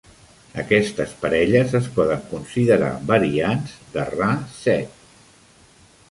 [0.61, 4.97] Aquestes parelles es poden considerar variants de Ra-Set.